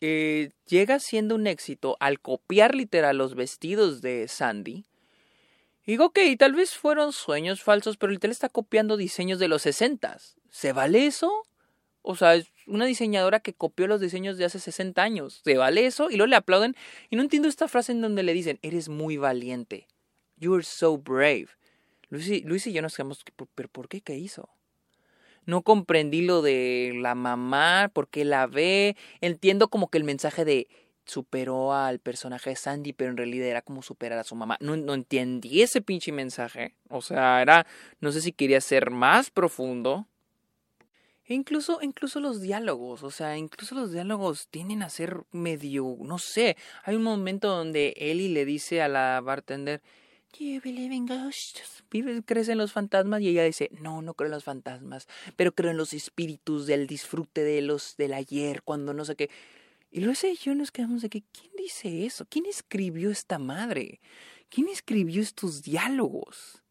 [0.00, 4.84] eh, llega siendo un éxito al copiar literal los vestidos de Sandy.
[5.92, 10.36] Digo, ok, tal vez fueron sueños falsos, pero literal está copiando diseños de los sesentas.
[10.50, 11.32] ¿Se vale eso?
[12.02, 15.40] O sea, es una diseñadora que copió los diseños de hace 60 años.
[15.44, 16.10] ¿Se vale eso?
[16.10, 16.76] Y luego le aplauden.
[17.10, 19.86] Y no entiendo esta frase en donde le dicen, eres muy valiente.
[20.36, 21.48] You are so brave.
[22.10, 23.24] Luis y, Luis y yo nos quedamos,
[23.54, 24.00] ¿pero por qué?
[24.00, 24.48] ¿Qué hizo?
[25.44, 28.96] No comprendí lo de la mamá, por qué la ve.
[29.20, 30.68] Entiendo como que el mensaje de
[31.08, 34.56] superó al personaje de Sandy, pero en realidad era como superar a su mamá.
[34.60, 36.74] No, no entendí ese pinche mensaje.
[36.88, 37.66] O sea, era,
[38.00, 40.06] no sé si quería ser más profundo.
[41.24, 46.18] E incluso, incluso los diálogos, o sea, incluso los diálogos tienden a ser medio, no
[46.18, 49.82] sé, hay un momento donde Ellie le dice a la bartender,
[50.38, 51.84] you believe in ghosts?
[52.24, 53.20] ¿Crees en los fantasmas?
[53.20, 56.86] Y ella dice, no, no creo en los fantasmas, pero creo en los espíritus del
[56.86, 59.30] disfrute de los del ayer, cuando no sé qué.
[59.90, 62.26] Y luego y yo nos quedamos de que, ¿quién dice eso?
[62.28, 64.00] ¿Quién escribió esta madre?
[64.50, 66.62] ¿Quién escribió estos diálogos?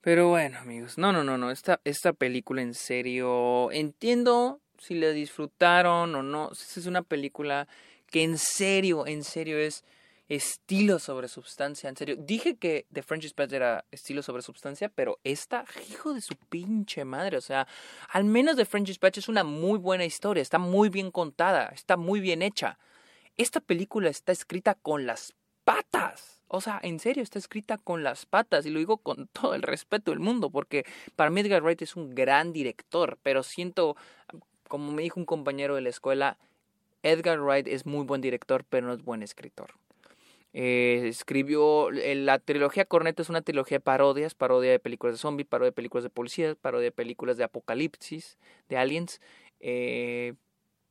[0.00, 5.10] Pero bueno, amigos, no, no, no, no, esta, esta película en serio, entiendo si la
[5.10, 7.68] disfrutaron o no, es una película
[8.10, 9.82] que en serio, en serio es
[10.28, 12.16] estilo sobre sustancia, en serio.
[12.18, 17.04] Dije que The French Dispatch era estilo sobre sustancia, pero esta, hijo de su pinche
[17.04, 17.66] madre, o sea,
[18.08, 21.96] al menos The French Dispatch es una muy buena historia, está muy bien contada, está
[21.96, 22.78] muy bien hecha.
[23.36, 25.34] Esta película está escrita con las
[25.64, 26.42] patas.
[26.48, 29.62] O sea, en serio, está escrita con las patas y lo digo con todo el
[29.62, 30.84] respeto del mundo, porque
[31.16, 33.96] para mí Edgar Wright es un gran director, pero siento,
[34.68, 36.38] como me dijo un compañero de la escuela,
[37.02, 39.74] Edgar Wright es muy buen director, pero no es buen escritor.
[40.56, 45.48] Eh, escribió la trilogía Cornetto es una trilogía de parodias, parodia de películas de zombies,
[45.48, 48.38] parodia de películas de policías, parodia de películas de apocalipsis,
[48.68, 49.20] de aliens.
[49.58, 50.34] Eh,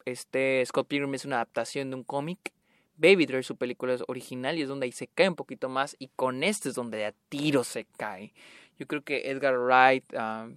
[0.04, 2.52] este Scott Pilgrim es una adaptación de un cómic
[2.98, 5.96] Baby Driver, su película es original y es donde ahí se cae un poquito más
[5.98, 8.34] y con este es donde a tiro se cae.
[8.78, 10.50] Yo creo que Edgar Wright ah,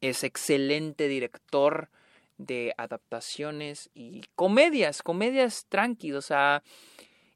[0.00, 1.90] es excelente director
[2.38, 6.62] de adaptaciones y comedias, comedias tranquilas, o sea,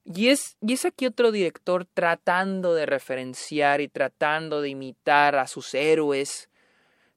[0.04, 5.46] y es, y es aquí otro director tratando de referenciar y tratando de imitar a
[5.46, 6.48] sus héroes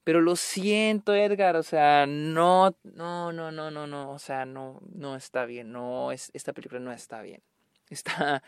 [0.06, 4.80] pero lo siento, Edgar, o sea, no, no, no, no, no, no, o sea, no,
[4.94, 7.42] no está bien, no, es, esta película no está bien.
[7.90, 8.44] Está,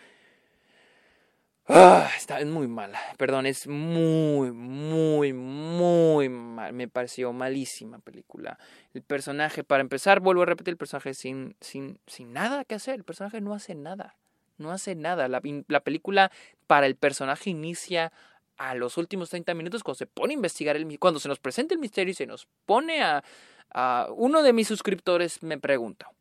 [1.67, 8.59] ah, está, es muy mala, perdón, es muy, muy, muy mal, me pareció malísima película.
[8.93, 12.93] El personaje, para empezar, vuelvo a repetir, el personaje sin, sin, sin nada que hacer,
[12.95, 14.15] el personaje no hace nada,
[14.57, 15.27] no hace nada.
[15.27, 16.31] La, la película
[16.67, 18.11] para el personaje inicia
[18.57, 21.73] a los últimos 30 minutos, cuando se pone a investigar, el, cuando se nos presenta
[21.73, 23.23] el misterio y se nos pone a,
[23.71, 26.11] a uno de mis suscriptores me pregunta,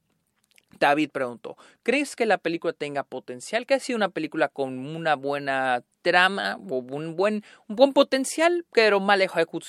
[0.79, 3.67] David preguntó, ¿crees que la película tenga potencial?
[3.67, 8.65] Que ha sido una película con una buena trama, o un buen, un buen potencial,
[8.73, 9.25] pero mala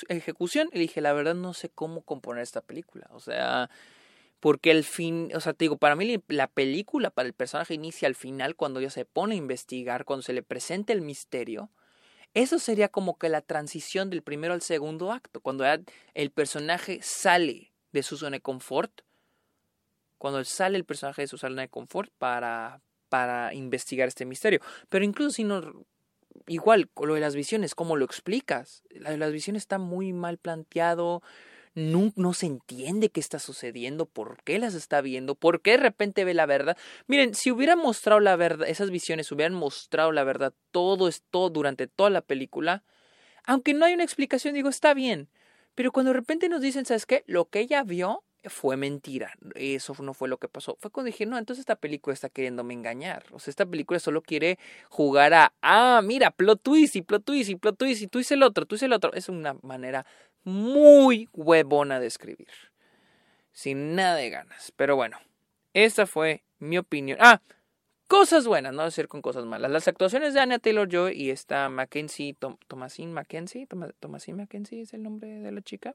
[0.10, 0.70] ejecución.
[0.74, 3.08] Y dije, la verdad no sé cómo componer esta película.
[3.12, 3.70] O sea,
[4.40, 8.08] porque el fin, o sea, te digo, para mí la película, para el personaje inicia
[8.08, 11.72] al final, cuando ya se pone a investigar, cuando se le presenta el misterio,
[12.34, 15.66] eso sería como que la transición del primero al segundo acto, cuando
[16.14, 19.02] el personaje sale de su zona de confort,
[20.18, 24.60] cuando sale el personaje de su zona de confort para, para investigar este misterio.
[24.90, 25.86] Pero incluso si no,
[26.48, 28.84] igual, lo de las visiones, ¿cómo lo explicas?
[28.92, 31.24] La de las visiones está muy mal planteado,
[31.78, 36.26] no, se entiende qué está sucediendo, por qué las está viendo, por qué de repente
[36.26, 36.76] ve la verdad.
[37.06, 41.86] Miren, si hubieran mostrado la verdad, esas visiones hubieran mostrado la verdad todo esto durante
[41.86, 42.84] toda la película,
[43.46, 45.30] aunque no hay una explicación, digo, está bien.
[45.76, 47.24] Pero cuando de repente nos dicen, ¿sabes qué?
[47.28, 49.34] Lo que ella vio fue mentira.
[49.56, 50.78] Eso no fue lo que pasó.
[50.80, 53.26] Fue cuando dije, no, entonces esta película está queriéndome engañar.
[53.32, 54.58] O sea, esta película solo quiere
[54.90, 58.32] jugar a, ah, mira, plot twist y plot twist y plot twist y tú dices
[58.32, 59.14] el otro, tú dices el otro.
[59.14, 60.06] Es una manera
[60.48, 62.48] muy huevona de escribir.
[63.52, 64.72] Sin nada de ganas.
[64.76, 65.20] Pero bueno,
[65.74, 67.18] esa fue mi opinión.
[67.22, 67.42] Ah,
[68.08, 69.70] Cosas buenas, no decir con cosas malas.
[69.70, 72.38] Las actuaciones de Anya Taylor Joy y esta Mackenzie,
[72.68, 73.68] Thomasine Mackenzie,
[74.00, 75.94] Thomasine Mackenzie es el nombre de la chica,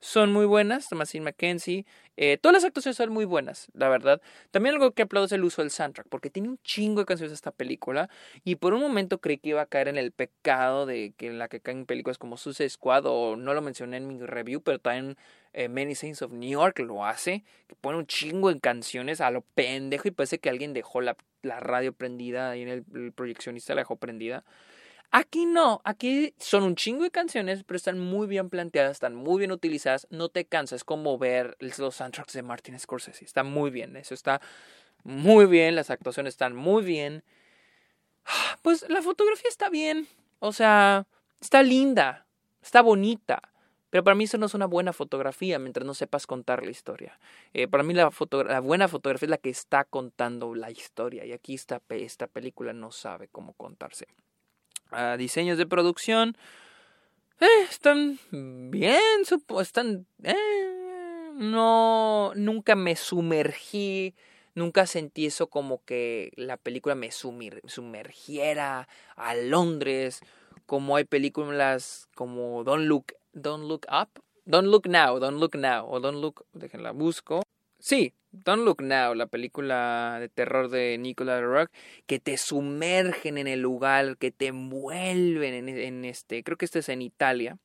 [0.00, 0.88] son muy buenas.
[0.88, 1.86] Thomasine Mackenzie,
[2.16, 4.20] eh, todas las actuaciones son muy buenas, la verdad.
[4.50, 7.32] También algo que aplaudo es el uso del soundtrack, porque tiene un chingo de canciones
[7.32, 8.10] esta película.
[8.42, 11.46] Y por un momento creí que iba a caer en el pecado de que la
[11.46, 15.16] que caen películas como Suicide Squad, o no lo mencioné en mi review, pero también
[15.52, 19.30] eh, Many Saints of New York lo hace, que pone un chingo en canciones a
[19.30, 23.74] lo pendejo y parece que alguien dejó la, la radio prendida y en el, proyeccionista
[23.74, 24.44] la dejó prendida.
[25.10, 29.40] Aquí no, aquí son un chingo de canciones, pero están muy bien planteadas, están muy
[29.40, 33.96] bien utilizadas, no te cansas como ver los soundtracks de Martin Scorsese, está muy bien,
[33.96, 34.40] eso está
[35.04, 37.24] muy bien, las actuaciones están muy bien.
[38.62, 41.06] Pues la fotografía está bien, o sea,
[41.40, 42.26] está linda,
[42.62, 43.51] está bonita.
[43.92, 47.18] Pero para mí eso no es una buena fotografía mientras no sepas contar la historia.
[47.52, 48.10] Eh, para mí la,
[48.62, 51.26] buena fotografía es la que está contando la historia.
[51.26, 54.06] Y aquí esta, esta película no sabe cómo contarse.
[54.92, 56.38] Ah, diseños de producción.
[57.38, 59.02] Eh, están bien,
[59.60, 60.06] están...
[60.22, 64.14] Eh, no, nunca me sumergí
[64.54, 70.20] nunca sentí eso como que la película me sumergiera a Londres,
[70.66, 74.18] como hay películas como Don't Look Don't Look Up.
[74.44, 75.86] Don't Look Now, Don't Look Now.
[75.88, 76.46] O Don't Look.
[76.52, 77.42] Déjenla busco.
[77.78, 81.70] Sí, Don't Look Now, la película de terror de Nicolas Rock,
[82.06, 86.42] que te sumergen en el lugar, que te envuelven en, este.
[86.42, 87.58] Creo que este es en Italia.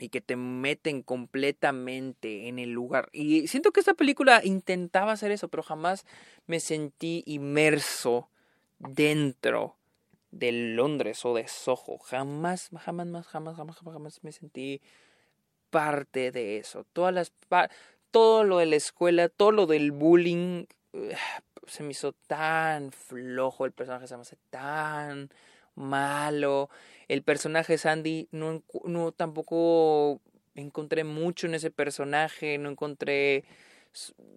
[0.00, 3.08] y que te meten completamente en el lugar.
[3.12, 6.04] Y siento que esta película intentaba hacer eso, pero jamás
[6.46, 8.28] me sentí inmerso
[8.78, 9.76] dentro
[10.32, 11.98] de Londres o de Soho.
[11.98, 14.80] Jamás, jamás, jamás, jamás, jamás, jamás me sentí
[15.70, 16.84] parte de eso.
[16.92, 17.32] Todas las
[18.10, 20.66] todo lo de la escuela, todo lo del bullying
[21.66, 25.30] se me hizo tan flojo, el personaje se me hace tan
[25.74, 26.68] malo.
[27.08, 30.20] El personaje Sandy no, no tampoco
[30.54, 33.44] encontré mucho en ese personaje, no encontré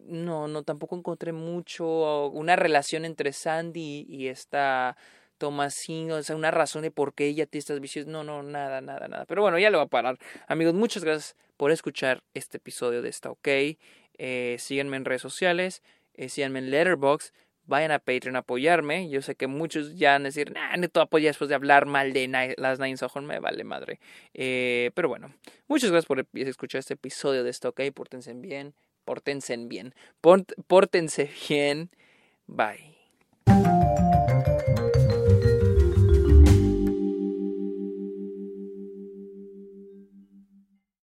[0.05, 4.97] no, no tampoco encontré mucho una relación entre Sandy y esta
[5.37, 8.05] Tomasino, o sea, una razón de por qué ella tiene estas vicios.
[8.07, 9.25] No, no, nada, nada, nada.
[9.25, 10.17] Pero bueno, ya lo va a parar.
[10.47, 13.47] Amigos, muchas gracias por escuchar este episodio de esta OK.
[14.17, 15.83] Eh, síganme en redes sociales,
[16.13, 17.33] eh, síganme en Letterboxd.
[17.67, 19.09] Vayan a Patreon a apoyarme.
[19.09, 22.13] Yo sé que muchos ya van a decir, nah, neto apoya después de hablar mal
[22.13, 23.99] de las Nine Sohon, me vale madre.
[24.35, 25.33] Eh, pero bueno,
[25.67, 27.81] muchas gracias por escuchar este episodio de esto, ok.
[27.91, 31.89] Pórtense bien, pórtense bien, pórtense bien.
[32.45, 32.95] Bye.